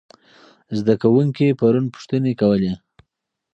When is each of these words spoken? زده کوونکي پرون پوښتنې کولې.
زده 0.77 0.93
کوونکي 1.01 1.47
پرون 1.59 1.85
پوښتنې 1.93 2.33
کولې. 2.41 2.73